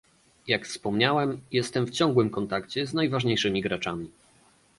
[0.47, 4.11] Jak wspomniałem, jestem w ciągłym kontakcie z najważniejszymi graczami